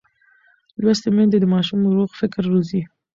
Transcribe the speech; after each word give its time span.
لوستې 0.81 1.09
میندې 1.15 1.37
د 1.41 1.45
ماشوم 1.53 1.79
روغ 1.95 2.09
فکر 2.19 2.41
روزي. 2.51 2.81